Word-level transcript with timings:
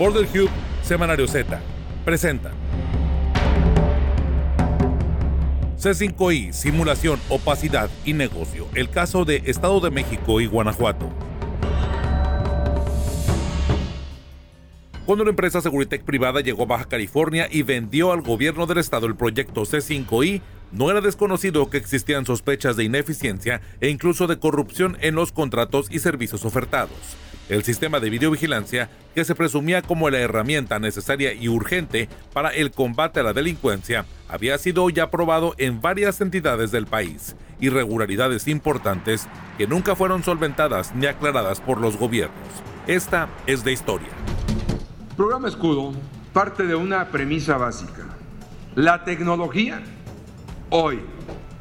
Border 0.00 0.26
Hub, 0.34 0.48
Semanario 0.82 1.28
Z, 1.28 1.60
presenta. 2.06 2.52
C5I, 5.76 6.52
simulación, 6.52 7.20
opacidad 7.28 7.90
y 8.06 8.14
negocio. 8.14 8.66
El 8.74 8.88
caso 8.88 9.26
de 9.26 9.42
Estado 9.44 9.78
de 9.80 9.90
México 9.90 10.40
y 10.40 10.46
Guanajuato. 10.46 11.10
Cuando 15.04 15.24
la 15.24 15.30
empresa 15.32 15.60
Seguritech 15.60 16.02
privada 16.02 16.40
llegó 16.40 16.62
a 16.62 16.66
Baja 16.66 16.84
California 16.86 17.46
y 17.50 17.62
vendió 17.62 18.12
al 18.12 18.22
gobierno 18.22 18.64
del 18.64 18.78
estado 18.78 19.06
el 19.06 19.16
proyecto 19.16 19.66
C5I, 19.66 20.40
no 20.72 20.90
era 20.90 21.00
desconocido 21.00 21.70
que 21.70 21.76
existían 21.76 22.26
sospechas 22.26 22.76
de 22.76 22.84
ineficiencia 22.84 23.60
e 23.80 23.88
incluso 23.88 24.26
de 24.26 24.38
corrupción 24.38 24.96
en 25.00 25.14
los 25.14 25.32
contratos 25.32 25.86
y 25.90 25.98
servicios 25.98 26.44
ofertados. 26.44 26.96
El 27.48 27.64
sistema 27.64 27.98
de 27.98 28.10
videovigilancia, 28.10 28.90
que 29.14 29.24
se 29.24 29.34
presumía 29.34 29.82
como 29.82 30.08
la 30.08 30.20
herramienta 30.20 30.78
necesaria 30.78 31.32
y 31.32 31.48
urgente 31.48 32.08
para 32.32 32.50
el 32.50 32.70
combate 32.70 33.20
a 33.20 33.22
la 33.24 33.32
delincuencia, 33.32 34.06
había 34.28 34.56
sido 34.58 34.88
ya 34.90 35.10
probado 35.10 35.54
en 35.58 35.80
varias 35.80 36.20
entidades 36.20 36.70
del 36.70 36.86
país, 36.86 37.34
irregularidades 37.58 38.46
importantes 38.46 39.26
que 39.58 39.66
nunca 39.66 39.96
fueron 39.96 40.22
solventadas 40.22 40.94
ni 40.94 41.06
aclaradas 41.06 41.60
por 41.60 41.80
los 41.80 41.96
gobiernos. 41.96 42.38
Esta 42.86 43.28
es 43.46 43.64
de 43.64 43.72
historia. 43.72 44.08
Programa 45.16 45.48
Escudo 45.48 45.92
parte 46.32 46.66
de 46.66 46.74
una 46.74 47.08
premisa 47.08 47.56
básica. 47.56 48.06
La 48.74 49.04
tecnología, 49.04 49.82
hoy, 50.70 51.00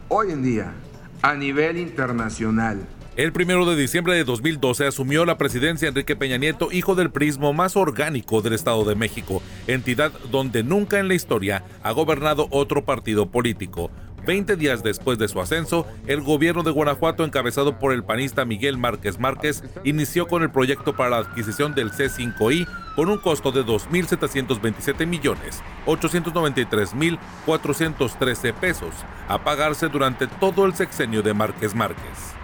hoy 0.08 0.32
en 0.32 0.44
día, 0.44 0.74
a 1.22 1.34
nivel 1.34 1.78
internacional, 1.78 2.88
el 3.20 3.34
primero 3.34 3.66
de 3.66 3.76
diciembre 3.76 4.14
de 4.14 4.24
2012 4.24 4.88
asumió 4.88 5.26
la 5.26 5.38
presidencia 5.38 5.90
Enrique 5.90 6.16
Peña 6.16 6.38
Nieto, 6.38 6.72
hijo 6.72 6.96
del 6.96 7.12
prismo 7.12 7.52
más 7.52 7.76
orgánico 7.76 8.42
del 8.42 8.54
Estado 8.54 8.86
de 8.86 8.96
México, 8.96 9.42
entidad 9.68 10.14
donde 10.32 10.64
nunca 10.64 11.00
en 11.00 11.10
la 11.10 11.16
historia 11.16 11.66
ha 11.84 11.92
gobernado 11.92 12.48
otro 12.50 12.86
partido 12.86 13.30
político. 13.30 13.92
Veinte 14.30 14.56
días 14.56 14.84
después 14.84 15.18
de 15.18 15.28
su 15.28 15.42
ascenso, 15.42 15.88
el 16.06 16.22
gobierno 16.22 16.62
de 16.62 16.70
Guanajuato, 16.70 17.24
encabezado 17.24 17.80
por 17.80 17.94
el 17.94 18.04
panista 18.04 18.46
Miguel 18.46 18.78
Márquez 18.78 19.18
Márquez, 19.18 19.64
inició 19.84 20.28
con 20.28 20.44
el 20.44 20.52
proyecto 20.52 20.96
para 20.96 21.10
la 21.10 21.18
adquisición 21.18 21.74
del 21.74 21.92
C5I 21.92 22.68
con 22.96 23.10
un 23.10 23.18
costo 23.18 23.52
de 23.52 23.66
2.727 23.66 25.08
millones 25.08 25.64
893.413 25.88 28.54
pesos, 28.54 28.94
a 29.28 29.44
pagarse 29.44 29.88
durante 29.88 30.28
todo 30.28 30.68
el 30.68 30.76
sexenio 30.76 31.24
de 31.24 31.34
Márquez 31.34 31.74
Márquez. 31.74 32.36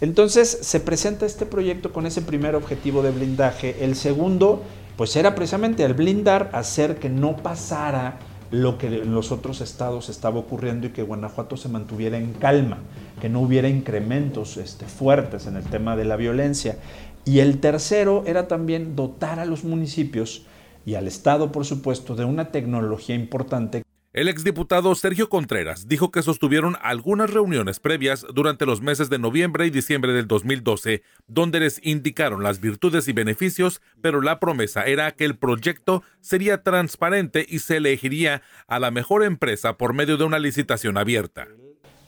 Entonces 0.00 0.60
se 0.62 0.78
presenta 0.78 1.26
este 1.26 1.44
proyecto 1.44 1.92
con 1.92 2.06
ese 2.06 2.22
primer 2.22 2.54
objetivo 2.54 3.02
de 3.02 3.10
blindaje. 3.10 3.84
El 3.84 3.96
segundo, 3.96 4.62
pues 4.96 5.16
era 5.16 5.34
precisamente 5.34 5.82
el 5.82 5.94
blindar, 5.94 6.50
hacer 6.52 7.00
que 7.00 7.08
no 7.08 7.36
pasara 7.36 8.20
lo 8.52 8.76
que 8.76 8.86
en 8.86 9.14
los 9.14 9.32
otros 9.32 9.62
estados 9.62 10.10
estaba 10.10 10.38
ocurriendo 10.38 10.86
y 10.86 10.90
que 10.90 11.02
Guanajuato 11.02 11.56
se 11.56 11.70
mantuviera 11.70 12.18
en 12.18 12.34
calma, 12.34 12.78
que 13.20 13.30
no 13.30 13.40
hubiera 13.40 13.66
incrementos 13.66 14.58
este, 14.58 14.84
fuertes 14.84 15.46
en 15.46 15.56
el 15.56 15.64
tema 15.64 15.96
de 15.96 16.04
la 16.04 16.16
violencia. 16.16 16.76
Y 17.24 17.38
el 17.38 17.60
tercero 17.60 18.24
era 18.26 18.48
también 18.48 18.94
dotar 18.94 19.40
a 19.40 19.46
los 19.46 19.64
municipios 19.64 20.44
y 20.84 20.96
al 20.96 21.08
Estado, 21.08 21.50
por 21.50 21.64
supuesto, 21.64 22.14
de 22.14 22.26
una 22.26 22.50
tecnología 22.50 23.14
importante 23.14 23.81
el 24.12 24.28
exdiputado 24.28 24.94
Sergio 24.94 25.30
Contreras 25.30 25.88
dijo 25.88 26.10
que 26.10 26.22
sostuvieron 26.22 26.76
algunas 26.82 27.30
reuniones 27.30 27.80
previas 27.80 28.26
durante 28.34 28.66
los 28.66 28.82
meses 28.82 29.08
de 29.08 29.18
noviembre 29.18 29.66
y 29.66 29.70
diciembre 29.70 30.12
del 30.12 30.28
2012, 30.28 31.02
donde 31.28 31.60
les 31.60 31.80
indicaron 31.82 32.42
las 32.42 32.60
virtudes 32.60 33.08
y 33.08 33.12
beneficios, 33.12 33.80
pero 34.02 34.20
la 34.20 34.38
promesa 34.38 34.84
era 34.84 35.12
que 35.12 35.24
el 35.24 35.38
proyecto 35.38 36.02
sería 36.20 36.62
transparente 36.62 37.46
y 37.48 37.60
se 37.60 37.78
elegiría 37.78 38.42
a 38.66 38.78
la 38.78 38.90
mejor 38.90 39.24
empresa 39.24 39.78
por 39.78 39.94
medio 39.94 40.18
de 40.18 40.24
una 40.24 40.38
licitación 40.38 40.98
abierta. 40.98 41.48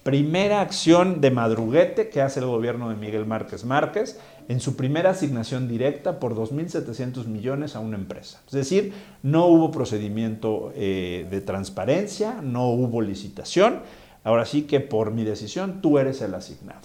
Primera 0.05 0.61
acción 0.61 1.23
de 1.23 1.31
madruguete 1.31 2.11
que 2.11 2.21
hace 2.21 2.41
el 2.41 2.47
gobierno 2.47 2.91
de 2.91 2.95
Miguel 2.95 3.25
Márquez 3.25 3.65
Márquez 3.65 4.21
en 4.49 4.61
su 4.61 4.77
primera 4.77 5.11
asignación 5.11 5.67
directa 5.67 6.21
por 6.21 6.35
2.700 6.37 7.25
millones 7.25 7.75
a 7.75 7.81
una 7.81 7.97
empresa. 7.97 8.43
Es 8.47 8.53
decir, 8.53 8.93
no 9.23 9.47
hubo 9.47 9.71
procedimiento 9.71 10.73
eh, 10.75 11.27
de 11.31 11.41
transparencia, 11.41 12.43
no 12.43 12.69
hubo 12.69 13.01
licitación. 13.01 13.81
Ahora 14.25 14.45
sí 14.45 14.63
que 14.65 14.81
por 14.81 15.11
mi 15.11 15.25
decisión 15.25 15.81
tú 15.81 15.99
eres 15.99 16.21
el 16.21 16.35
asignado. 16.35 16.83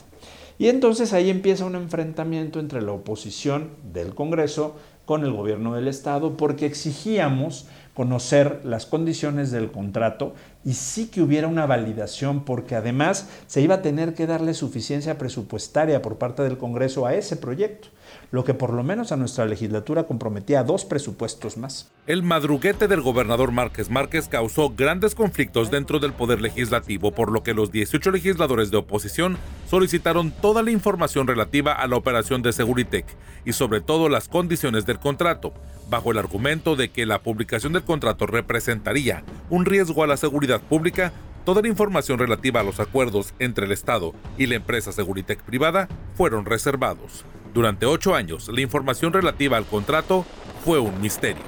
Y 0.58 0.70
entonces 0.70 1.12
ahí 1.12 1.30
empieza 1.30 1.66
un 1.66 1.76
enfrentamiento 1.76 2.62
entre 2.62 2.82
la 2.82 2.94
oposición 2.94 3.72
del 3.92 4.16
Congreso 4.16 4.78
con 5.04 5.26
el 5.26 5.34
gobierno 5.34 5.76
del 5.76 5.90
Estado 5.90 6.38
porque 6.38 6.66
exigíamos 6.66 7.68
conocer 8.00 8.62
las 8.64 8.86
condiciones 8.86 9.52
del 9.52 9.74
contrato 9.74 10.34
y 10.64 10.76
sí 10.76 11.08
que 11.08 11.22
hubiera 11.22 11.50
una 11.50 11.66
validación 11.66 12.46
porque 12.46 12.78
además 12.78 13.28
se 13.46 13.60
iba 13.60 13.76
a 13.76 13.82
tener 13.82 14.14
que 14.14 14.26
darle 14.26 14.54
suficiencia 14.54 15.18
presupuestaria 15.18 16.02
por 16.02 16.18
parte 16.18 16.42
del 16.42 16.58
Congreso 16.58 17.06
a 17.06 17.14
ese 17.14 17.36
proyecto, 17.36 17.90
lo 18.32 18.44
que 18.44 18.54
por 18.54 18.74
lo 18.74 18.84
menos 18.84 19.12
a 19.12 19.18
nuestra 19.18 19.46
legislatura 19.46 20.04
comprometía 20.04 20.64
dos 20.64 20.86
presupuestos 20.86 21.58
más. 21.58 21.92
El 22.08 22.24
madruguete 22.24 22.88
del 22.88 23.02
gobernador 23.02 23.52
Márquez 23.52 23.90
Márquez 23.90 24.28
causó 24.28 24.70
grandes 24.70 25.16
conflictos 25.16 25.72
dentro 25.72 26.00
del 26.00 26.14
Poder 26.14 26.42
Legislativo, 26.42 27.12
por 27.12 27.32
lo 27.32 27.44
que 27.44 27.54
los 27.54 27.72
18 27.72 28.12
legisladores 28.12 28.72
de 28.72 28.78
oposición 28.78 29.38
solicitaron 29.68 30.32
toda 30.32 30.64
la 30.64 30.72
información 30.72 31.28
relativa 31.28 31.74
a 31.74 31.88
la 31.88 31.96
operación 31.96 32.42
de 32.42 32.54
Seguritech 32.54 33.06
y 33.46 33.54
sobre 33.54 33.82
todo 33.82 34.10
las 34.10 34.28
condiciones 34.28 34.86
del 34.86 35.00
contrato, 35.00 35.54
bajo 35.90 36.12
el 36.12 36.18
argumento 36.18 36.76
de 36.76 36.90
que 36.90 37.06
la 37.06 37.22
publicación 37.22 37.74
del 37.74 37.84
contrato 37.84 38.28
representaría 38.28 39.24
un 39.50 39.66
riesgo 39.66 40.04
a 40.04 40.08
la 40.08 40.18
seguridad 40.18 40.62
pública, 40.62 41.12
toda 41.46 41.62
la 41.62 41.68
información 41.68 42.20
relativa 42.20 42.60
a 42.60 42.64
los 42.64 42.80
acuerdos 42.80 43.34
entre 43.40 43.66
el 43.66 43.72
Estado 43.72 44.14
y 44.38 44.46
la 44.46 44.56
empresa 44.56 44.92
Seguritech 44.92 45.42
privada 45.42 45.88
fueron 46.16 46.46
reservados. 46.46 47.26
Durante 47.54 47.86
ocho 47.86 48.16
años, 48.16 48.48
la 48.50 48.62
información 48.62 49.12
relativa 49.12 49.58
al 49.58 49.66
contrato 49.66 50.26
fue 50.64 50.80
un 50.80 51.02
misterio. 51.02 51.44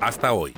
Hasta 0.00 0.32
hoy. 0.32 0.54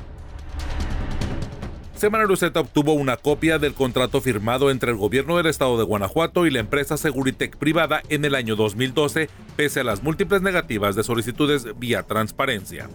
Semana 1.94 2.24
Luceta 2.24 2.60
obtuvo 2.60 2.92
una 2.92 3.16
copia 3.16 3.58
del 3.58 3.72
contrato 3.72 4.20
firmado 4.20 4.70
entre 4.70 4.90
el 4.90 4.96
gobierno 4.96 5.36
del 5.36 5.46
estado 5.46 5.78
de 5.78 5.84
Guanajuato 5.84 6.46
y 6.46 6.50
la 6.50 6.60
empresa 6.60 6.96
Seguritech 6.96 7.56
privada 7.56 8.02
en 8.08 8.24
el 8.24 8.34
año 8.34 8.56
2012, 8.56 9.30
pese 9.56 9.80
a 9.80 9.84
las 9.84 10.02
múltiples 10.02 10.42
negativas 10.42 10.96
de 10.96 11.04
solicitudes 11.04 11.66
vía 11.78 12.02
transparencia. 12.02 12.88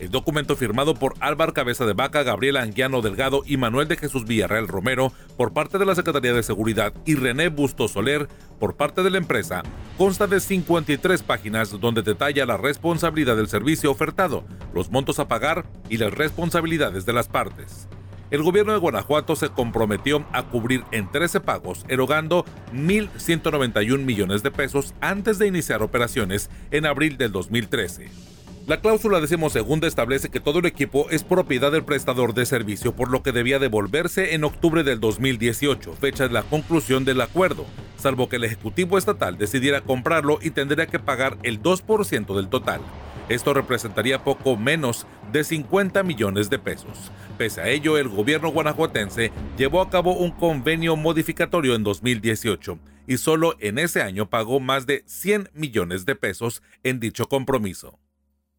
El 0.00 0.10
documento 0.10 0.56
firmado 0.56 0.94
por 0.94 1.14
Álvaro 1.20 1.54
Cabeza 1.54 1.86
de 1.86 1.92
Vaca, 1.92 2.24
Gabriela 2.24 2.62
Anguiano 2.62 3.00
Delgado 3.00 3.42
y 3.46 3.56
Manuel 3.56 3.86
de 3.86 3.96
Jesús 3.96 4.24
Villarreal 4.24 4.66
Romero 4.66 5.12
por 5.36 5.52
parte 5.52 5.78
de 5.78 5.86
la 5.86 5.94
Secretaría 5.94 6.32
de 6.32 6.42
Seguridad 6.42 6.92
y 7.04 7.14
René 7.14 7.48
Busto 7.48 7.86
Soler 7.86 8.28
por 8.58 8.74
parte 8.74 9.02
de 9.04 9.10
la 9.10 9.18
empresa 9.18 9.62
consta 9.96 10.26
de 10.26 10.40
53 10.40 11.22
páginas 11.22 11.80
donde 11.80 12.02
detalla 12.02 12.44
la 12.44 12.56
responsabilidad 12.56 13.36
del 13.36 13.48
servicio 13.48 13.90
ofertado, 13.90 14.44
los 14.74 14.90
montos 14.90 15.20
a 15.20 15.28
pagar 15.28 15.64
y 15.88 15.98
las 15.98 16.12
responsabilidades 16.12 17.06
de 17.06 17.12
las 17.12 17.28
partes. 17.28 17.88
El 18.32 18.42
gobierno 18.42 18.72
de 18.72 18.78
Guanajuato 18.78 19.36
se 19.36 19.50
comprometió 19.50 20.26
a 20.32 20.42
cubrir 20.44 20.82
en 20.90 21.08
13 21.08 21.40
pagos, 21.40 21.84
erogando 21.88 22.44
1.191 22.72 23.98
millones 23.98 24.42
de 24.42 24.50
pesos 24.50 24.92
antes 25.00 25.38
de 25.38 25.46
iniciar 25.46 25.84
operaciones 25.84 26.50
en 26.72 26.86
abril 26.86 27.16
del 27.16 27.30
2013. 27.30 28.34
La 28.66 28.80
cláusula 28.80 29.20
decimosegunda 29.20 29.86
establece 29.86 30.30
que 30.30 30.40
todo 30.40 30.60
el 30.60 30.64
equipo 30.64 31.10
es 31.10 31.22
propiedad 31.22 31.70
del 31.70 31.84
prestador 31.84 32.32
de 32.32 32.46
servicio, 32.46 32.96
por 32.96 33.10
lo 33.10 33.22
que 33.22 33.30
debía 33.30 33.58
devolverse 33.58 34.34
en 34.34 34.42
octubre 34.42 34.82
del 34.82 35.00
2018, 35.00 35.92
fecha 35.92 36.28
de 36.28 36.32
la 36.32 36.44
conclusión 36.44 37.04
del 37.04 37.20
acuerdo, 37.20 37.66
salvo 37.98 38.30
que 38.30 38.36
el 38.36 38.44
Ejecutivo 38.44 38.96
Estatal 38.96 39.36
decidiera 39.36 39.82
comprarlo 39.82 40.38
y 40.40 40.48
tendría 40.48 40.86
que 40.86 40.98
pagar 40.98 41.36
el 41.42 41.62
2% 41.62 42.34
del 42.34 42.48
total. 42.48 42.80
Esto 43.28 43.52
representaría 43.52 44.24
poco 44.24 44.56
menos 44.56 45.06
de 45.30 45.44
50 45.44 46.02
millones 46.02 46.48
de 46.48 46.58
pesos. 46.58 47.12
Pese 47.36 47.60
a 47.60 47.68
ello, 47.68 47.98
el 47.98 48.08
gobierno 48.08 48.48
guanajuatense 48.48 49.30
llevó 49.58 49.82
a 49.82 49.90
cabo 49.90 50.16
un 50.16 50.30
convenio 50.30 50.96
modificatorio 50.96 51.74
en 51.74 51.84
2018 51.84 52.78
y 53.06 53.18
solo 53.18 53.56
en 53.60 53.78
ese 53.78 54.00
año 54.00 54.30
pagó 54.30 54.58
más 54.58 54.86
de 54.86 55.04
100 55.06 55.50
millones 55.52 56.06
de 56.06 56.16
pesos 56.16 56.62
en 56.82 56.98
dicho 56.98 57.28
compromiso. 57.28 57.98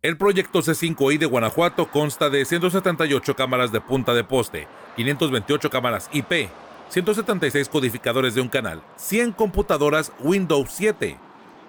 El 0.06 0.18
proyecto 0.18 0.60
C5I 0.60 1.18
de 1.18 1.26
Guanajuato 1.26 1.90
consta 1.90 2.30
de 2.30 2.46
178 2.46 3.36
cámaras 3.36 3.72
de 3.72 3.82
punta 3.82 4.14
de 4.14 4.24
poste, 4.24 4.68
528 4.98 5.72
cámaras 5.72 6.12
IP, 6.14 6.48
176 6.90 7.68
codificadores 7.70 8.36
de 8.36 8.42
un 8.42 8.48
canal, 8.48 8.84
100 8.98 9.32
computadoras 9.32 10.12
Windows 10.20 10.70
7, 10.70 11.18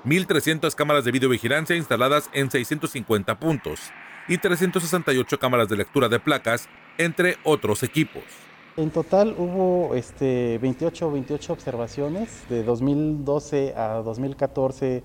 1.300 0.05 0.75
cámaras 0.75 1.07
de 1.07 1.13
videovigilancia 1.13 1.77
instaladas 1.77 2.29
en 2.35 2.51
650 2.51 3.41
puntos 3.41 3.81
y 4.29 4.37
368 4.37 5.39
cámaras 5.39 5.71
de 5.71 5.79
lectura 5.79 6.11
de 6.11 6.21
placas, 6.21 6.69
entre 6.99 7.39
otros 7.43 7.83
equipos. 7.83 8.25
En 8.77 8.91
total 8.91 9.35
hubo 9.39 9.95
este, 9.95 10.59
28, 10.59 11.11
28 11.11 11.53
observaciones, 11.55 12.45
de 12.51 12.63
2012 12.65 13.73
a 13.75 14.03
2014 14.05 15.03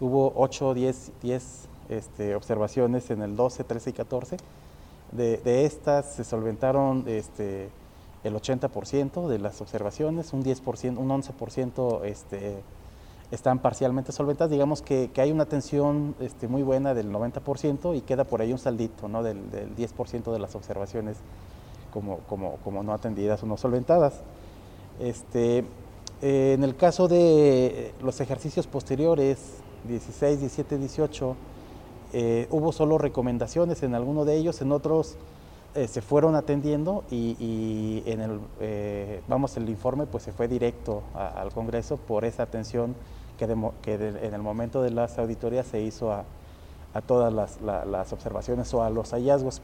hubo 0.00 0.32
8, 0.34 0.72
10, 0.72 1.12
10 1.20 1.69
este, 1.90 2.36
observaciones 2.36 3.10
en 3.10 3.20
el 3.20 3.36
12, 3.36 3.64
13 3.64 3.90
y 3.90 3.92
14. 3.92 4.36
De, 5.12 5.64
estas 5.64 6.14
se 6.14 6.24
solventaron 6.24 7.04
este, 7.08 7.68
el 8.22 8.34
80% 8.34 9.26
de 9.26 9.38
las 9.40 9.60
observaciones, 9.60 10.32
un 10.32 10.44
10%, 10.44 10.96
un 10.96 11.08
11% 11.08 12.04
este, 12.04 12.62
están 13.32 13.58
parcialmente 13.58 14.12
solventadas. 14.12 14.52
Digamos 14.52 14.82
que, 14.82 15.10
hay 15.16 15.32
una 15.32 15.46
tensión 15.46 16.14
este, 16.20 16.46
muy 16.46 16.62
buena 16.62 16.94
del 16.94 17.12
90% 17.12 17.96
y 17.96 18.02
queda 18.02 18.22
por 18.22 18.40
ahí 18.40 18.52
un 18.52 18.58
saldito 18.58 19.08
¿no? 19.08 19.24
del, 19.24 19.50
10% 19.76 20.32
de 20.32 20.38
las 20.38 20.54
observaciones 20.54 21.16
como, 21.92 22.82
no 22.82 22.92
atendidas 22.92 23.42
o 23.42 23.46
no 23.46 23.56
solventadas. 23.56 24.20
Este, 25.00 25.64
eh, 26.22 26.52
en 26.54 26.62
el 26.62 26.76
caso 26.76 27.08
de 27.08 27.94
los 28.00 28.20
ejercicios 28.20 28.68
posteriores, 28.68 29.38
16, 29.88 30.38
17, 30.40 30.78
18, 30.78 31.36
hubo 32.50 32.72
solo 32.72 32.98
recomendaciones 32.98 33.82
en 33.82 33.94
alguno 33.94 34.24
de 34.24 34.36
ellos, 34.36 34.60
en 34.62 34.72
otros 34.72 35.16
eh, 35.72 35.86
se 35.86 36.02
fueron 36.02 36.34
atendiendo 36.34 37.04
y, 37.12 38.02
en 38.04 38.20
el, 38.20 38.40
eh, 38.58 39.22
vamos, 39.28 39.56
el 39.56 39.68
informe 39.68 40.04
pues 40.04 40.24
se 40.24 40.32
fue 40.32 40.48
directo 40.48 41.04
al 41.14 41.52
Congreso 41.52 41.96
por 41.96 42.24
esa 42.24 42.42
atención 42.42 42.96
que, 43.38 43.44
en 43.44 44.34
el 44.34 44.42
momento 44.42 44.82
de 44.82 44.90
las 44.90 45.16
auditorías 45.18 45.68
se 45.68 45.80
hizo 45.80 46.12
a, 46.12 46.24
todas 47.06 47.32
las, 47.62 48.12
observaciones 48.12 48.74
o 48.74 48.82
a 48.82 48.90
los 48.90 49.12
hallazgos. 49.12 49.62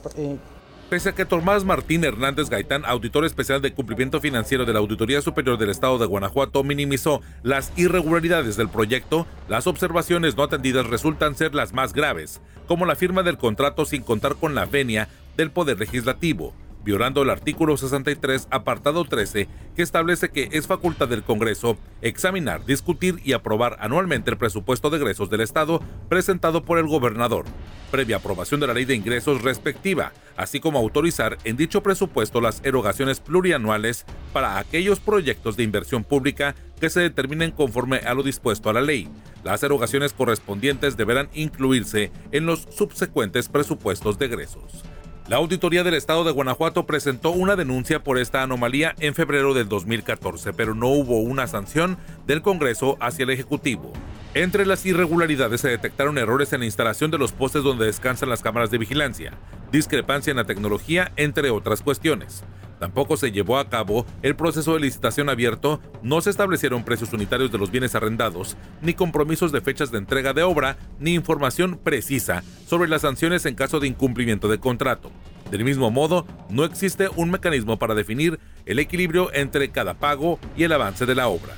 Pese 0.89 1.09
a 1.09 1.15
que 1.17 1.25
Tomás 1.25 1.65
Martín 1.65 2.05
Hernández 2.05 2.49
Gaitán, 2.49 2.85
auditor 2.85 3.25
especial 3.25 3.61
de 3.61 3.73
cumplimiento 3.73 4.21
financiero 4.21 4.65
de 4.65 4.73
la 4.73 4.79
Auditoría 4.79 5.21
Superior 5.21 5.59
del 5.59 5.71
Estado 5.71 5.99
de 5.99 6.07
Guanajuato, 6.07 6.63
minimizó 6.63 7.23
las 7.43 7.73
irregularidades 7.77 8.57
del 8.57 8.69
proyecto, 8.69 9.27
las 9.49 9.67
observaciones 9.67 10.37
no 10.37 10.45
atendidas 10.45 10.87
resultan 10.87 11.35
ser 11.35 11.57
las 11.57 11.73
más 11.73 11.93
graves, 11.93 12.41
como 12.69 12.87
la 12.87 12.95
firma 12.95 13.25
del 13.25 13.37
contrato 13.37 13.85
sin 13.85 14.05
contar 14.05 14.37
con 14.37 14.55
la 14.55 14.65
venia 14.65 15.09
del 15.37 15.51
Poder 15.51 15.81
Legislativo, 15.81 16.55
violando 16.87 17.23
el 17.23 17.31
artículo 17.31 17.77
63, 17.77 18.47
apartado 18.49 19.05
13, 19.05 19.49
que 19.75 19.83
establece 19.83 20.31
que 20.31 20.49
es 20.53 20.69
facultad 20.69 21.09
del 21.09 21.25
Congreso 21.25 21.77
examinar, 22.01 22.65
discutir 22.65 23.21
y 23.25 23.33
aprobar 23.33 23.77
anualmente 23.81 24.31
el 24.31 24.39
presupuesto 24.39 24.89
de 24.89 24.99
egresos 24.99 25.29
del 25.29 25.41
Estado 25.41 25.83
presentado 26.09 26.65
por 26.65 26.79
el 26.79 26.87
gobernador, 26.87 27.45
previa 27.91 28.19
aprobación 28.19 28.61
de 28.61 28.69
la 28.69 28.75
ley 28.75 28.85
de 28.85 28.95
ingresos 28.95 29.43
respectiva, 29.43 30.13
así 30.37 30.61
como 30.61 30.79
autorizar 30.79 31.39
en 31.43 31.57
dicho 31.57 31.83
presupuesto 31.83 32.41
las 32.41 32.65
erogaciones 32.65 33.19
plurianuales 33.19 34.05
para 34.33 34.59
aquellos 34.59 35.01
proyectos 35.01 35.57
de 35.57 35.65
inversión 35.65 36.05
pública 36.05 36.55
que 36.81 36.89
se 36.89 37.01
determinen 37.01 37.51
conforme 37.51 37.97
a 37.97 38.15
lo 38.15 38.23
dispuesto 38.23 38.71
a 38.71 38.73
la 38.73 38.81
ley. 38.81 39.09
Las 39.43 39.65
erogaciones 39.65 40.13
correspondientes 40.13 40.97
deberán 40.97 41.31
incluirse 41.35 42.13
en 42.31 42.47
los 42.47 42.69
subsecuentes 42.71 43.49
presupuestos 43.49 44.21
de 44.21 44.27
egresos. 44.27 44.85
La 45.29 45.39
Auditoría 45.39 45.83
del 45.83 45.95
Estado 45.95 46.23
de 46.23 46.31
Guanajuato 46.31 46.87
presentó 46.87 47.33
una 47.33 47.57
denuncia 47.57 48.05
por 48.05 48.17
esta 48.17 48.45
anomalía 48.45 48.95
en 49.01 49.13
febrero 49.13 49.55
del 49.55 49.69
2014, 49.69 50.53
pero 50.53 50.73
no 50.77 50.87
hubo 50.87 51.19
una 51.19 51.49
sanción 51.49 51.99
del 52.29 52.43
Congreso 52.43 52.97
hacia 53.01 53.25
el 53.25 53.31
Ejecutivo. 53.31 53.93
Entre 54.35 54.65
las 54.65 54.87
irregularidades 54.87 55.63
se 55.63 55.69
detectaron 55.69 56.17
errores 56.17 56.53
en 56.53 56.61
la 56.61 56.67
instalación 56.67 57.11
de 57.11 57.19
los 57.19 57.33
postes 57.33 57.65
donde 57.65 57.87
descansan 57.87 58.29
las 58.29 58.43
cámaras 58.43 58.71
de 58.71 58.79
vigilancia, 58.79 59.33
discrepancia 59.73 60.31
en 60.31 60.37
la 60.37 60.45
tecnología, 60.45 61.11
entre 61.17 61.51
otras 61.51 61.83
cuestiones. 61.83 62.45
Tampoco 62.79 63.17
se 63.17 63.33
llevó 63.33 63.59
a 63.59 63.69
cabo 63.69 64.05
el 64.23 64.37
proceso 64.37 64.75
de 64.75 64.81
licitación 64.81 65.29
abierto, 65.29 65.81
no 66.03 66.21
se 66.21 66.31
establecieron 66.31 66.85
precios 66.85 67.13
unitarios 67.13 67.51
de 67.51 67.59
los 67.59 67.71
bienes 67.71 67.95
arrendados, 67.95 68.57
ni 68.83 68.93
compromisos 68.93 69.51
de 69.53 69.63
fechas 69.63 69.91
de 69.91 69.99
entrega 69.99 70.35
de 70.35 70.43
obra, 70.43 70.77
ni 70.99 71.15
información 71.15 71.79
precisa 71.83 72.43
sobre 72.67 72.89
las 72.89 73.03
sanciones 73.03 73.47
en 73.47 73.55
caso 73.55 73.81
de 73.81 73.89
incumplimiento 73.89 74.49
de 74.49 74.59
contrato. 74.59 75.11
Del 75.51 75.65
mismo 75.65 75.91
modo, 75.91 76.27
no 76.51 76.65
existe 76.65 77.09
un 77.15 77.31
mecanismo 77.31 77.79
para 77.79 77.95
definir 77.95 78.41
el 78.67 78.79
equilibrio 78.79 79.33
entre 79.33 79.71
cada 79.71 79.95
pago 79.95 80.39
y 80.57 80.65
el 80.65 80.73
avance 80.73 81.07
de 81.07 81.15
la 81.15 81.29
obra. 81.29 81.55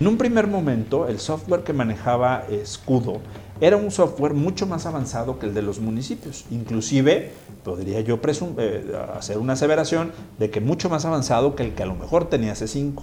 En 0.00 0.06
un 0.06 0.16
primer 0.16 0.46
momento, 0.46 1.06
el 1.06 1.18
software 1.18 1.64
que 1.64 1.72
manejaba 1.72 2.44
Escudo 2.50 3.20
era 3.60 3.76
un 3.76 3.90
software 3.92 4.34
mucho 4.34 4.66
más 4.66 4.86
avanzado 4.86 5.38
que 5.38 5.46
el 5.46 5.54
de 5.54 5.62
los 5.62 5.78
municipios. 5.78 6.44
Inclusive, 6.50 7.32
podría 7.64 8.00
yo 8.00 8.18
eh, 8.58 8.92
hacer 9.14 9.38
una 9.38 9.54
aseveración 9.54 10.12
de 10.38 10.50
que 10.50 10.60
mucho 10.60 10.88
más 10.88 11.04
avanzado 11.04 11.54
que 11.54 11.62
el 11.62 11.74
que 11.74 11.82
a 11.82 11.86
lo 11.86 11.94
mejor 11.94 12.28
tenía 12.28 12.54
C5. 12.54 13.02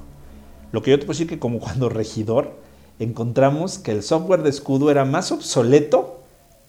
Lo 0.71 0.81
que 0.81 0.91
yo 0.91 0.99
te 0.99 1.05
puedo 1.05 1.17
decir 1.17 1.27
que 1.27 1.39
como 1.39 1.59
cuando 1.59 1.89
regidor 1.89 2.53
encontramos 2.99 3.79
que 3.79 3.91
el 3.91 4.03
software 4.03 4.43
de 4.43 4.49
escudo 4.49 4.91
era 4.91 5.05
más 5.05 5.31
obsoleto 5.31 6.21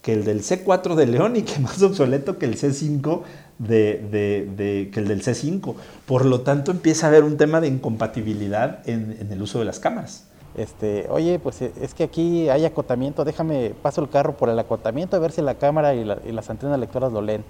que 0.02 0.14
el 0.14 0.24
del 0.24 0.42
C4 0.42 0.94
de 0.94 1.06
León 1.06 1.36
y 1.36 1.42
que 1.42 1.58
más 1.60 1.82
obsoleto 1.82 2.38
que 2.38 2.46
el 2.46 2.56
C5 2.56 3.22
de, 3.58 4.88
que 4.92 5.00
el 5.00 5.08
del 5.08 5.22
C5. 5.22 5.74
Por 6.06 6.24
lo 6.24 6.40
tanto, 6.40 6.70
empieza 6.70 7.06
a 7.06 7.08
haber 7.10 7.24
un 7.24 7.36
tema 7.36 7.60
de 7.60 7.68
incompatibilidad 7.68 8.88
en 8.88 9.28
el 9.30 9.42
uso 9.42 9.58
de 9.58 9.66
las 9.66 9.78
cámaras 9.80 10.30
este, 10.56 11.06
oye, 11.10 11.38
pues 11.38 11.62
eh, 11.62 11.72
es 11.80 11.94
que 11.94 12.04
aquí 12.04 12.48
hay 12.48 12.64
acotamiento, 12.64 13.24
déjame, 13.24 13.72
paso 13.82 14.02
el 14.02 14.08
carro 14.08 14.36
por 14.36 14.48
el 14.48 14.58
acotamiento 14.58 15.16
a 15.16 15.20
ver 15.20 15.32
si 15.32 15.42
la 15.42 15.54
cámara 15.54 15.94
y, 15.94 16.04
las 16.04 16.50
antenas 16.50 16.78
lectoras 16.78 17.12
lo 17.12 17.22
leen. 17.22 17.44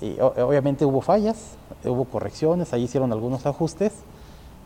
Y 0.00 0.16
obviamente 0.20 0.84
hubo 0.84 1.00
fallas, 1.00 1.56
hubo 1.84 2.04
correcciones, 2.04 2.72
ahí 2.72 2.84
hicieron 2.84 3.12
algunos 3.12 3.46
ajustes. 3.46 3.92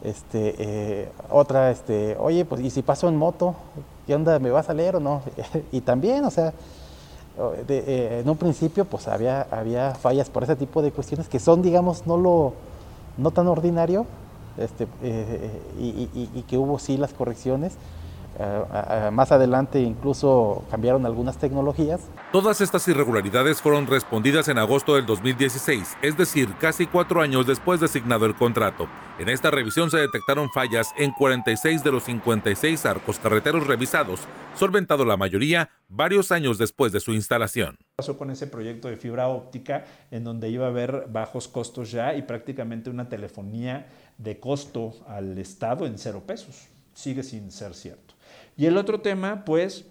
Este, 0.02 0.54
eh, 0.58 1.08
otra, 1.30 1.70
este, 1.70 2.16
oye, 2.18 2.44
pues 2.44 2.60
y 2.60 2.70
si 2.70 2.82
paso 2.82 3.08
en 3.08 3.16
moto, 3.16 3.54
¿qué 4.06 4.14
onda? 4.14 4.38
¿Me 4.38 4.50
vas 4.50 4.68
a 4.68 4.74
leer 4.74 4.96
o 4.96 5.00
no? 5.00 5.22
y 5.72 5.80
también, 5.80 6.24
o 6.24 6.30
sea, 6.30 6.52
eh, 7.68 8.20
en 8.22 8.28
un 8.28 8.36
principio 8.36 8.84
pues 8.84 9.08
había, 9.08 9.46
había 9.50 9.94
fallas 9.94 10.28
por 10.28 10.42
ese 10.42 10.56
tipo 10.56 10.82
de 10.82 10.92
cuestiones 10.92 11.28
que 11.28 11.38
son, 11.38 11.62
digamos, 11.62 12.06
no 12.06 12.16
lo 12.16 12.52
no 13.16 13.30
tan 13.30 13.46
ordinario, 13.46 14.06
este, 14.58 14.86
eh, 15.02 15.50
y, 15.78 16.42
que 16.42 16.58
hubo 16.58 16.78
sí 16.78 16.96
las 16.96 17.12
correcciones. 17.12 17.74
Eh, 18.38 19.10
más 19.12 19.30
adelante 19.32 19.80
incluso 19.80 20.64
cambiaron 20.70 21.06
algunas 21.06 21.36
tecnologías. 21.38 22.00
Todas 22.32 22.60
estas 22.60 22.86
irregularidades 22.88 23.60
fueron 23.60 23.86
respondidas 23.86 24.48
en 24.48 24.58
agosto 24.58 24.94
del 24.94 25.06
2016, 25.06 25.96
es 26.02 26.16
decir, 26.16 26.54
casi 26.60 26.86
cuatro 26.86 27.20
años 27.20 27.46
después 27.46 27.80
de 27.80 27.86
asignado 27.86 28.26
el 28.26 28.34
contrato. 28.34 28.88
En 29.18 29.28
esta 29.28 29.50
revisión 29.50 29.90
se 29.90 29.98
detectaron 29.98 30.48
fallas 30.50 30.88
en 30.96 31.12
46 31.12 31.84
de 31.84 31.92
los 31.92 32.04
56 32.04 32.86
arcos 32.86 33.18
carreteros 33.18 33.66
revisados, 33.66 34.20
solventado 34.56 35.04
la 35.04 35.16
mayoría 35.16 35.70
varios 35.88 36.32
años 36.32 36.58
después 36.58 36.92
de 36.92 37.00
su 37.00 37.12
instalación. 37.12 37.76
Pasó 37.96 38.16
con 38.16 38.30
ese 38.30 38.46
proyecto 38.46 38.88
de 38.88 38.96
fibra 38.96 39.28
óptica 39.28 39.84
en 40.10 40.24
donde 40.24 40.48
iba 40.48 40.66
a 40.66 40.70
haber 40.70 41.06
bajos 41.08 41.48
costos 41.48 41.90
ya 41.90 42.14
y 42.14 42.22
prácticamente 42.22 42.90
una 42.90 43.08
telefonía 43.08 43.86
de 44.18 44.40
costo 44.40 44.94
al 45.06 45.38
Estado 45.38 45.86
en 45.86 45.98
cero 45.98 46.22
pesos. 46.26 46.68
Sigue 46.94 47.22
sin 47.22 47.50
ser 47.50 47.74
cierto. 47.74 48.11
Y 48.56 48.66
el 48.66 48.76
otro 48.76 49.00
tema, 49.00 49.44
pues, 49.44 49.86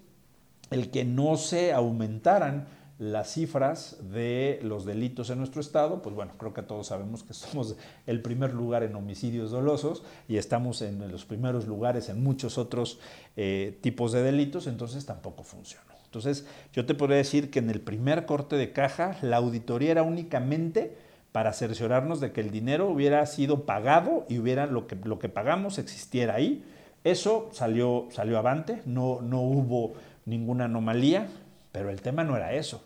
el 0.69 0.91
que 0.91 1.03
no 1.03 1.37
se 1.37 1.73
aumentaran 1.73 2.67
las 3.01 3.33
cifras 3.33 3.97
de 4.11 4.59
los 4.61 4.85
delitos 4.85 5.31
en 5.31 5.39
nuestro 5.39 5.59
estado, 5.59 6.03
pues 6.03 6.13
bueno, 6.13 6.33
creo 6.37 6.53
que 6.53 6.61
todos 6.61 6.87
sabemos 6.87 7.23
que 7.23 7.33
somos 7.33 7.75
el 8.05 8.21
primer 8.21 8.53
lugar 8.53 8.83
en 8.83 8.95
homicidios 8.95 9.49
dolosos 9.49 10.03
y 10.27 10.37
estamos 10.37 10.83
en 10.83 11.11
los 11.11 11.25
primeros 11.25 11.65
lugares 11.65 12.09
en 12.09 12.21
muchos 12.21 12.59
otros 12.59 12.99
eh, 13.37 13.79
tipos 13.81 14.11
de 14.11 14.21
delitos, 14.21 14.67
entonces 14.67 15.05
tampoco 15.05 15.43
funcionó. 15.43 15.91
Entonces, 16.05 16.45
yo 16.73 16.85
te 16.85 16.93
podría 16.93 17.17
decir 17.17 17.49
que 17.49 17.59
en 17.59 17.69
el 17.69 17.81
primer 17.81 18.25
corte 18.25 18.57
de 18.57 18.71
caja, 18.71 19.17
la 19.21 19.37
auditoría 19.37 19.91
era 19.91 20.03
únicamente 20.03 20.95
para 21.31 21.53
cerciorarnos 21.53 22.19
de 22.19 22.33
que 22.33 22.41
el 22.41 22.51
dinero 22.51 22.89
hubiera 22.89 23.25
sido 23.25 23.65
pagado 23.65 24.25
y 24.29 24.37
hubiera 24.37 24.67
lo 24.67 24.87
que, 24.87 24.97
lo 24.97 25.19
que 25.19 25.29
pagamos 25.29 25.79
existiera 25.79 26.35
ahí. 26.35 26.65
Eso 27.03 27.49
salió, 27.51 28.07
salió 28.11 28.37
avante, 28.37 28.81
no, 28.85 29.21
no 29.21 29.41
hubo 29.41 29.93
ninguna 30.25 30.65
anomalía, 30.65 31.27
pero 31.71 31.89
el 31.89 32.01
tema 32.01 32.23
no 32.23 32.37
era 32.37 32.53
eso. 32.53 32.83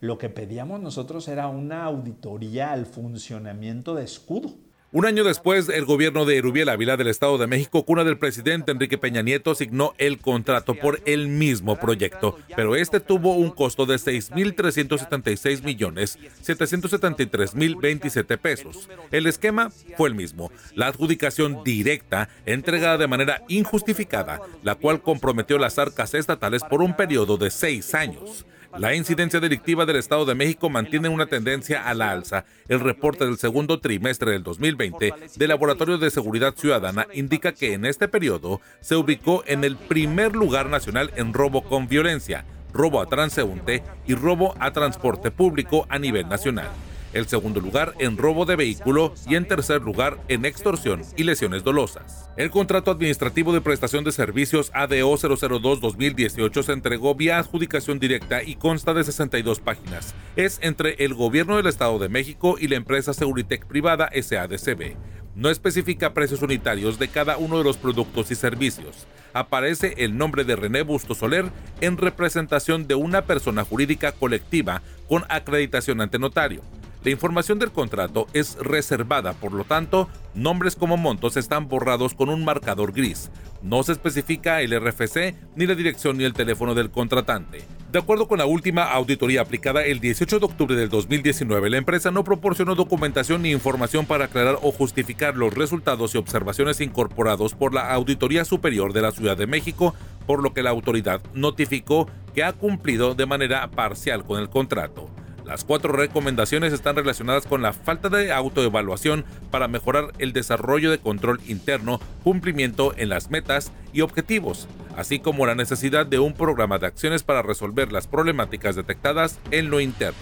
Lo 0.00 0.18
que 0.18 0.28
pedíamos 0.28 0.80
nosotros 0.80 1.28
era 1.28 1.48
una 1.48 1.84
auditoría 1.84 2.72
al 2.72 2.84
funcionamiento 2.84 3.94
de 3.94 4.04
escudo. 4.04 4.50
Un 4.94 5.06
año 5.06 5.24
después, 5.24 5.68
el 5.70 5.86
gobierno 5.86 6.24
de 6.24 6.36
Erubiel 6.36 6.68
Ávila 6.68 6.96
del 6.96 7.08
Estado 7.08 7.36
de 7.36 7.48
México, 7.48 7.84
cuna 7.84 8.04
del 8.04 8.16
presidente 8.16 8.70
Enrique 8.70 8.96
Peña 8.96 9.22
Nieto, 9.22 9.56
signó 9.56 9.92
el 9.98 10.18
contrato 10.18 10.76
por 10.76 11.00
el 11.04 11.26
mismo 11.26 11.74
proyecto, 11.80 12.38
pero 12.54 12.76
este 12.76 13.00
tuvo 13.00 13.34
un 13.34 13.50
costo 13.50 13.86
de 13.86 13.96
6.376 13.96 15.64
millones 15.64 16.16
773 16.42 17.56
mil 17.56 17.74
27 17.74 18.38
pesos. 18.38 18.88
El 19.10 19.26
esquema 19.26 19.72
fue 19.96 20.10
el 20.10 20.14
mismo, 20.14 20.52
la 20.76 20.86
adjudicación 20.86 21.64
directa 21.64 22.28
entregada 22.46 22.96
de 22.96 23.08
manera 23.08 23.42
injustificada, 23.48 24.42
la 24.62 24.76
cual 24.76 25.02
comprometió 25.02 25.58
las 25.58 25.80
arcas 25.80 26.14
estatales 26.14 26.62
por 26.62 26.82
un 26.82 26.94
periodo 26.94 27.36
de 27.36 27.50
seis 27.50 27.96
años. 27.96 28.46
La 28.78 28.94
incidencia 28.94 29.38
delictiva 29.38 29.86
del 29.86 29.96
Estado 29.96 30.24
de 30.24 30.34
México 30.34 30.68
mantiene 30.68 31.08
una 31.08 31.26
tendencia 31.26 31.88
a 31.88 31.94
la 31.94 32.10
alza. 32.10 32.44
El 32.68 32.80
reporte 32.80 33.24
del 33.24 33.38
segundo 33.38 33.78
trimestre 33.78 34.32
del 34.32 34.42
2020 34.42 35.14
del 35.36 35.48
Laboratorio 35.48 35.98
de 35.98 36.10
Seguridad 36.10 36.54
Ciudadana 36.56 37.06
indica 37.12 37.52
que 37.52 37.74
en 37.74 37.84
este 37.84 38.08
periodo 38.08 38.60
se 38.80 38.96
ubicó 38.96 39.44
en 39.46 39.62
el 39.62 39.76
primer 39.76 40.34
lugar 40.34 40.68
nacional 40.68 41.12
en 41.14 41.32
robo 41.32 41.62
con 41.62 41.86
violencia, 41.86 42.44
robo 42.72 43.00
a 43.00 43.06
transeúnte 43.06 43.82
y 44.06 44.14
robo 44.14 44.56
a 44.58 44.72
transporte 44.72 45.30
público 45.30 45.86
a 45.88 45.98
nivel 45.98 46.28
nacional 46.28 46.68
el 47.14 47.26
segundo 47.26 47.60
lugar 47.60 47.94
en 47.98 48.18
robo 48.18 48.44
de 48.44 48.56
vehículo 48.56 49.14
y 49.26 49.36
en 49.36 49.46
tercer 49.48 49.82
lugar 49.82 50.18
en 50.28 50.44
extorsión 50.44 51.02
y 51.16 51.24
lesiones 51.24 51.64
dolosas. 51.64 52.28
El 52.36 52.50
contrato 52.50 52.90
administrativo 52.90 53.52
de 53.52 53.60
prestación 53.60 54.04
de 54.04 54.12
servicios 54.12 54.70
ADO 54.74 55.14
002-2018 55.14 56.62
se 56.62 56.72
entregó 56.72 57.14
vía 57.14 57.38
adjudicación 57.38 57.98
directa 57.98 58.42
y 58.42 58.56
consta 58.56 58.92
de 58.92 59.04
62 59.04 59.60
páginas. 59.60 60.14
Es 60.36 60.58
entre 60.62 61.04
el 61.04 61.14
gobierno 61.14 61.56
del 61.56 61.66
Estado 61.66 61.98
de 61.98 62.08
México 62.08 62.56
y 62.60 62.68
la 62.68 62.76
empresa 62.76 63.14
Seguritech 63.14 63.66
privada 63.66 64.10
SADCB. 64.12 64.96
No 65.34 65.50
especifica 65.50 66.14
precios 66.14 66.42
unitarios 66.42 66.98
de 66.98 67.08
cada 67.08 67.38
uno 67.38 67.58
de 67.58 67.64
los 67.64 67.76
productos 67.76 68.30
y 68.30 68.36
servicios. 68.36 69.08
Aparece 69.32 69.94
el 69.98 70.16
nombre 70.16 70.44
de 70.44 70.54
René 70.54 70.82
Busto 70.82 71.14
Soler 71.14 71.46
en 71.80 71.96
representación 71.96 72.86
de 72.86 72.94
una 72.94 73.22
persona 73.22 73.64
jurídica 73.64 74.12
colectiva 74.12 74.82
con 75.08 75.24
acreditación 75.28 76.00
ante 76.00 76.20
notario. 76.20 76.62
La 77.04 77.10
información 77.10 77.58
del 77.58 77.70
contrato 77.70 78.28
es 78.32 78.56
reservada, 78.56 79.34
por 79.34 79.52
lo 79.52 79.64
tanto, 79.64 80.08
nombres 80.34 80.74
como 80.74 80.96
montos 80.96 81.36
están 81.36 81.68
borrados 81.68 82.14
con 82.14 82.30
un 82.30 82.46
marcador 82.46 82.92
gris. 82.92 83.30
No 83.60 83.82
se 83.82 83.92
especifica 83.92 84.62
el 84.62 84.74
RFC, 84.74 85.34
ni 85.54 85.66
la 85.66 85.74
dirección 85.74 86.16
ni 86.16 86.24
el 86.24 86.32
teléfono 86.32 86.74
del 86.74 86.90
contratante. 86.90 87.62
De 87.92 87.98
acuerdo 87.98 88.26
con 88.26 88.38
la 88.38 88.46
última 88.46 88.84
auditoría 88.84 89.42
aplicada 89.42 89.84
el 89.84 90.00
18 90.00 90.38
de 90.38 90.46
octubre 90.46 90.76
del 90.76 90.88
2019, 90.88 91.68
la 91.68 91.76
empresa 91.76 92.10
no 92.10 92.24
proporcionó 92.24 92.74
documentación 92.74 93.42
ni 93.42 93.50
información 93.50 94.06
para 94.06 94.24
aclarar 94.24 94.58
o 94.62 94.72
justificar 94.72 95.36
los 95.36 95.52
resultados 95.52 96.14
y 96.14 96.18
observaciones 96.18 96.80
incorporados 96.80 97.52
por 97.54 97.74
la 97.74 97.92
Auditoría 97.92 98.46
Superior 98.46 98.94
de 98.94 99.02
la 99.02 99.12
Ciudad 99.12 99.36
de 99.36 99.46
México, 99.46 99.94
por 100.26 100.42
lo 100.42 100.54
que 100.54 100.62
la 100.62 100.70
autoridad 100.70 101.20
notificó 101.34 102.08
que 102.34 102.44
ha 102.44 102.54
cumplido 102.54 103.14
de 103.14 103.26
manera 103.26 103.70
parcial 103.70 104.24
con 104.24 104.40
el 104.40 104.48
contrato. 104.48 105.10
Las 105.44 105.62
cuatro 105.62 105.92
recomendaciones 105.92 106.72
están 106.72 106.96
relacionadas 106.96 107.46
con 107.46 107.60
la 107.60 107.74
falta 107.74 108.08
de 108.08 108.32
autoevaluación 108.32 109.26
para 109.50 109.68
mejorar 109.68 110.12
el 110.18 110.32
desarrollo 110.32 110.90
de 110.90 110.98
control 110.98 111.40
interno, 111.46 112.00
cumplimiento 112.22 112.94
en 112.96 113.10
las 113.10 113.30
metas 113.30 113.70
y 113.92 114.00
objetivos, 114.00 114.68
así 114.96 115.18
como 115.18 115.44
la 115.44 115.54
necesidad 115.54 116.06
de 116.06 116.18
un 116.18 116.32
programa 116.32 116.78
de 116.78 116.86
acciones 116.86 117.22
para 117.24 117.42
resolver 117.42 117.92
las 117.92 118.06
problemáticas 118.06 118.74
detectadas 118.74 119.38
en 119.50 119.68
lo 119.68 119.80
interno. 119.80 120.18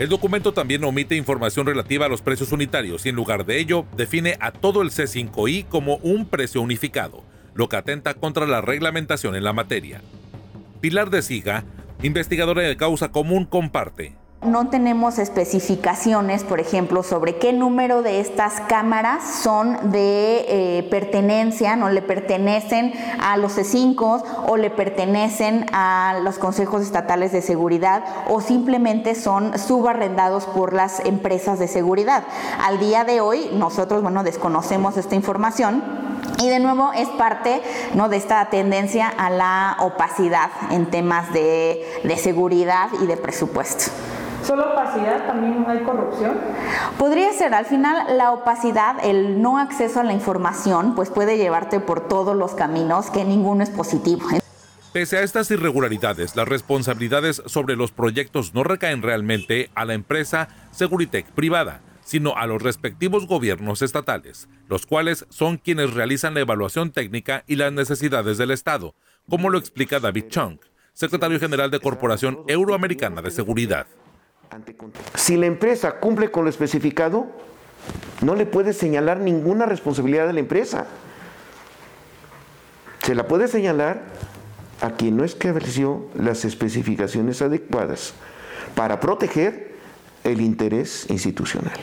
El 0.00 0.08
documento 0.08 0.52
también 0.52 0.82
omite 0.82 1.14
información 1.14 1.66
relativa 1.66 2.06
a 2.06 2.08
los 2.08 2.20
precios 2.20 2.50
unitarios 2.50 3.06
y 3.06 3.10
en 3.10 3.14
lugar 3.14 3.46
de 3.46 3.60
ello 3.60 3.86
define 3.96 4.36
a 4.40 4.50
todo 4.50 4.82
el 4.82 4.90
C5I 4.90 5.68
como 5.68 5.98
un 5.98 6.26
precio 6.26 6.60
unificado, 6.60 7.22
lo 7.54 7.68
que 7.68 7.76
atenta 7.76 8.14
contra 8.14 8.44
la 8.48 8.60
reglamentación 8.60 9.36
en 9.36 9.44
la 9.44 9.52
materia. 9.52 10.02
Pilar 10.80 11.10
de 11.10 11.22
Siga, 11.22 11.62
investigadora 12.02 12.62
de 12.62 12.76
causa 12.76 13.12
común, 13.12 13.44
comparte. 13.44 14.23
No 14.44 14.68
tenemos 14.68 15.18
especificaciones, 15.18 16.44
por 16.44 16.60
ejemplo, 16.60 17.02
sobre 17.02 17.36
qué 17.36 17.54
número 17.54 18.02
de 18.02 18.20
estas 18.20 18.60
cámaras 18.68 19.24
son 19.42 19.90
de 19.90 20.44
eh, 20.46 20.86
pertenencia, 20.90 21.76
no 21.76 21.88
le 21.88 22.02
pertenecen 22.02 22.92
a 23.22 23.38
los 23.38 23.56
C5 23.56 24.22
o 24.46 24.56
le 24.58 24.68
pertenecen 24.68 25.64
a 25.72 26.18
los 26.22 26.38
consejos 26.38 26.82
estatales 26.82 27.32
de 27.32 27.40
seguridad 27.40 28.04
o 28.28 28.42
simplemente 28.42 29.14
son 29.14 29.58
subarrendados 29.58 30.44
por 30.44 30.74
las 30.74 31.00
empresas 31.06 31.58
de 31.58 31.66
seguridad. 31.66 32.24
Al 32.62 32.78
día 32.78 33.04
de 33.04 33.22
hoy, 33.22 33.48
nosotros, 33.54 34.02
bueno, 34.02 34.24
desconocemos 34.24 34.98
esta 34.98 35.14
información. 35.14 35.82
Y 36.42 36.48
de 36.50 36.58
nuevo 36.58 36.92
es 36.92 37.08
parte 37.10 37.62
¿no? 37.94 38.10
de 38.10 38.18
esta 38.18 38.44
tendencia 38.50 39.08
a 39.08 39.30
la 39.30 39.76
opacidad 39.80 40.50
en 40.70 40.90
temas 40.90 41.32
de, 41.32 41.82
de 42.02 42.16
seguridad 42.18 42.90
y 43.00 43.06
de 43.06 43.16
presupuesto. 43.16 43.90
¿Solo 44.44 44.72
opacidad? 44.72 45.26
¿También 45.26 45.64
hay 45.66 45.82
corrupción? 45.84 46.38
Podría 46.98 47.32
ser. 47.32 47.54
Al 47.54 47.64
final, 47.64 48.18
la 48.18 48.32
opacidad, 48.32 48.96
el 49.02 49.40
no 49.40 49.58
acceso 49.58 50.00
a 50.00 50.04
la 50.04 50.12
información, 50.12 50.94
pues 50.94 51.08
puede 51.08 51.38
llevarte 51.38 51.80
por 51.80 52.08
todos 52.08 52.36
los 52.36 52.52
caminos, 52.52 53.10
que 53.10 53.24
ninguno 53.24 53.62
es 53.62 53.70
positivo. 53.70 54.26
Pese 54.92 55.16
a 55.16 55.22
estas 55.22 55.50
irregularidades, 55.50 56.36
las 56.36 56.46
responsabilidades 56.46 57.42
sobre 57.46 57.74
los 57.74 57.90
proyectos 57.90 58.54
no 58.54 58.64
recaen 58.64 59.02
realmente 59.02 59.70
a 59.74 59.86
la 59.86 59.94
empresa 59.94 60.48
Seguritech 60.72 61.26
privada, 61.32 61.80
sino 62.04 62.36
a 62.36 62.46
los 62.46 62.62
respectivos 62.62 63.26
gobiernos 63.26 63.80
estatales, 63.80 64.46
los 64.68 64.84
cuales 64.84 65.26
son 65.30 65.56
quienes 65.56 65.94
realizan 65.94 66.34
la 66.34 66.40
evaluación 66.40 66.92
técnica 66.92 67.44
y 67.46 67.56
las 67.56 67.72
necesidades 67.72 68.36
del 68.36 68.50
Estado, 68.50 68.94
como 69.28 69.48
lo 69.48 69.58
explica 69.58 70.00
David 70.00 70.26
Chung, 70.28 70.58
secretario 70.92 71.40
general 71.40 71.70
de 71.70 71.80
Corporación 71.80 72.40
Euroamericana 72.46 73.22
de 73.22 73.30
Seguridad. 73.30 73.86
Si 75.14 75.36
la 75.36 75.46
empresa 75.46 76.00
cumple 76.00 76.30
con 76.30 76.44
lo 76.44 76.50
especificado, 76.50 77.26
no 78.22 78.34
le 78.34 78.46
puede 78.46 78.72
señalar 78.72 79.18
ninguna 79.18 79.66
responsabilidad 79.66 80.26
de 80.26 80.32
la 80.32 80.40
empresa. 80.40 80.86
Se 83.02 83.14
la 83.14 83.26
puede 83.26 83.48
señalar 83.48 84.02
a 84.80 84.92
quien 84.92 85.16
no 85.16 85.24
estableció 85.24 86.08
las 86.14 86.44
especificaciones 86.44 87.42
adecuadas 87.42 88.14
para 88.74 89.00
proteger 89.00 89.74
el 90.24 90.40
interés 90.40 91.06
institucional. 91.10 91.78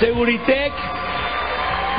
Seguritec, 0.00 0.72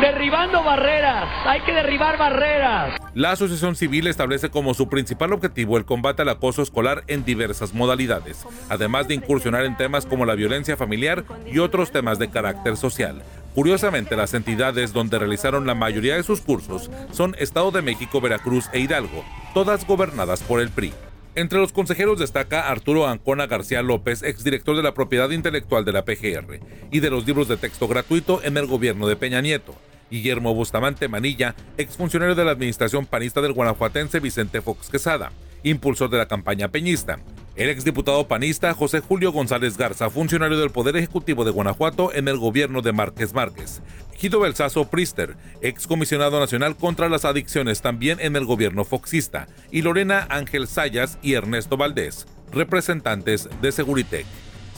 derribando 0.02 0.64
barreras, 0.64 1.30
hay 1.46 1.62
que 1.62 1.72
derribar 1.72 2.18
barreras. 2.18 3.00
La 3.14 3.30
Asociación 3.30 3.76
Civil 3.76 4.08
establece 4.08 4.50
como 4.50 4.74
su 4.74 4.90
principal 4.90 5.34
objetivo 5.34 5.78
el 5.78 5.86
combate 5.86 6.24
al 6.24 6.30
acoso 6.30 6.64
escolar 6.64 7.04
en 7.06 7.24
diversas 7.24 7.76
modalidades, 7.76 8.44
además 8.70 9.08
de 9.08 9.14
incursionar 9.14 9.66
en 9.66 9.78
temas 9.78 10.08
como 10.08 10.26
la 10.26 10.34
violencia 10.34 10.76
familiar 10.76 11.24
y 11.46 11.60
otros 11.60 11.92
temas 11.92 12.18
de 12.18 12.32
carácter 12.32 12.76
social. 12.76 13.22
Curiosamente, 13.54 14.16
las 14.16 14.34
entidades 14.34 14.94
donde 14.94 15.20
realizaron 15.20 15.68
la 15.68 15.76
mayoría 15.76 16.16
de 16.16 16.24
sus 16.24 16.42
cursos 16.42 16.90
son 17.12 17.36
Estado 17.38 17.70
de 17.70 17.84
México, 17.84 18.20
Veracruz 18.20 18.68
e 18.74 18.80
Hidalgo, 18.80 19.24
todas 19.54 19.86
gobernadas 19.86 20.42
por 20.42 20.60
el 20.60 20.72
PRI. 20.72 20.92
Entre 21.34 21.60
los 21.60 21.72
consejeros 21.72 22.20
destaca 22.20 22.70
Arturo 22.70 23.08
Ancona 23.08 23.48
García 23.48 23.82
López, 23.82 24.22
exdirector 24.22 24.76
de 24.76 24.84
la 24.84 24.94
propiedad 24.94 25.30
intelectual 25.30 25.86
de 25.86 25.94
la 25.94 26.04
PGR 26.04 26.60
y 26.92 27.00
de 27.00 27.10
los 27.10 27.26
libros 27.26 27.48
de 27.48 27.56
texto 27.56 27.88
gratuito 27.88 28.44
en 28.44 28.58
el 28.58 28.68
gobierno 28.68 29.08
de 29.08 29.16
Peña 29.16 29.40
Nieto. 29.40 29.74
Guillermo 30.10 30.54
Bustamante 30.54 31.08
Manilla, 31.08 31.56
exfuncionario 31.78 32.36
de 32.36 32.44
la 32.44 32.52
administración 32.52 33.06
panista 33.06 33.40
del 33.40 33.54
guanajuatense 33.54 34.20
Vicente 34.20 34.62
Fox 34.62 34.90
Quesada, 34.90 35.32
impulsor 35.64 36.10
de 36.10 36.18
la 36.18 36.28
campaña 36.28 36.70
peñista. 36.70 37.20
El 37.56 37.70
exdiputado 37.70 38.28
panista 38.28 38.74
José 38.74 39.02
Julio 39.02 39.32
González 39.32 39.78
Garza, 39.78 40.10
funcionario 40.10 40.60
del 40.60 40.72
Poder 40.72 40.96
Ejecutivo 40.96 41.44
de 41.44 41.52
Guanajuato 41.52 42.14
en 42.14 42.28
el 42.28 42.38
gobierno 42.38 42.82
de 42.82 42.94
Márquez 42.94 43.34
Márquez. 43.34 43.82
Gido 44.16 44.40
Belsazo 44.40 44.90
Priester, 44.90 45.36
excomisionado 45.62 46.40
nacional 46.40 46.78
contra 46.78 47.10
las 47.10 47.26
adicciones 47.26 47.82
también 47.82 48.20
en 48.22 48.36
el 48.36 48.46
gobierno 48.46 48.86
foxista. 48.86 49.48
Y 49.72 49.82
Lorena 49.82 50.28
Ángel 50.30 50.68
Sayas 50.68 51.18
y 51.22 51.34
Ernesto 51.34 51.78
Valdés, 51.78 52.26
representantes 52.52 53.50
de 53.62 53.72
Seguritec 53.72 54.26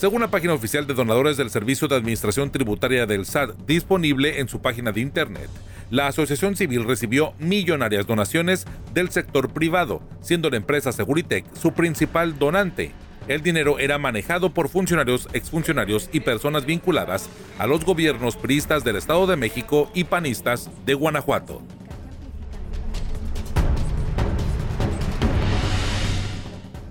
según 0.03 0.19
la 0.19 0.27
página 0.27 0.53
oficial 0.53 0.85
de 0.85 0.95
donadores 0.95 1.37
del 1.37 1.49
Servicio 1.49 1.87
de 1.87 1.95
Administración 1.95 2.51
Tributaria 2.51 3.05
del 3.05 3.25
SAT 3.25 3.55
disponible 3.65 4.41
en 4.41 4.49
su 4.49 4.61
página 4.61 4.91
de 4.91 4.99
Internet. 4.99 5.49
La 5.93 6.07
asociación 6.07 6.55
civil 6.55 6.85
recibió 6.85 7.35
millonarias 7.37 8.07
donaciones 8.07 8.65
del 8.95 9.11
sector 9.11 9.53
privado, 9.53 10.01
siendo 10.21 10.49
la 10.49 10.57
empresa 10.57 10.91
Seguritech 10.91 11.45
su 11.53 11.71
principal 11.73 12.39
donante. 12.39 12.93
El 13.27 13.43
dinero 13.43 13.77
era 13.77 13.99
manejado 13.99 14.55
por 14.55 14.69
funcionarios, 14.69 15.27
exfuncionarios 15.33 16.09
y 16.11 16.21
personas 16.21 16.65
vinculadas 16.65 17.29
a 17.59 17.67
los 17.67 17.85
gobiernos 17.85 18.37
priistas 18.37 18.83
del 18.83 18.95
Estado 18.95 19.27
de 19.27 19.35
México 19.35 19.91
y 19.93 20.05
panistas 20.05 20.71
de 20.83 20.95
Guanajuato. 20.95 21.61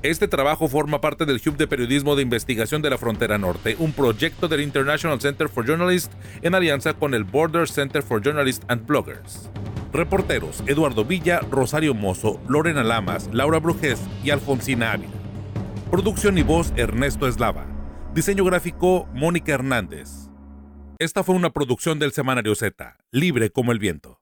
Este 0.02 0.26
trabajo 0.26 0.66
forma 0.66 1.00
parte 1.00 1.26
del 1.26 1.40
Hub 1.46 1.56
de 1.56 1.68
Periodismo 1.68 2.16
de 2.16 2.22
Investigación 2.22 2.82
de 2.82 2.90
la 2.90 2.98
Frontera 2.98 3.38
Norte, 3.38 3.76
un 3.78 3.92
proyecto 3.92 4.48
del 4.48 4.62
International 4.62 5.20
Center 5.20 5.48
for 5.48 5.64
Journalists 5.64 6.10
en 6.42 6.56
alianza 6.56 6.94
con 6.94 7.14
el 7.14 7.22
Border 7.22 7.68
Center 7.68 8.02
for 8.02 8.20
Journalists 8.20 8.66
and 8.66 8.84
Bloggers. 8.84 9.48
Reporteros 9.92 10.64
Eduardo 10.66 11.04
Villa, 11.04 11.38
Rosario 11.48 11.94
Mozo, 11.94 12.40
Lorena 12.48 12.82
Lamas, 12.82 13.30
Laura 13.32 13.60
Brujes 13.60 14.00
y 14.24 14.30
Alfonsina 14.30 14.90
Ávila. 14.90 15.12
Producción 15.92 16.36
y 16.36 16.42
voz 16.42 16.72
Ernesto 16.74 17.28
Eslava. 17.28 17.66
Diseño 18.12 18.44
gráfico 18.44 19.06
Mónica 19.14 19.52
Hernández. 19.52 20.30
Esta 20.98 21.22
fue 21.22 21.36
una 21.36 21.50
producción 21.50 22.00
del 22.00 22.10
Semanario 22.10 22.56
Z, 22.56 22.96
libre 23.12 23.50
como 23.50 23.70
el 23.70 23.78
viento. 23.78 24.21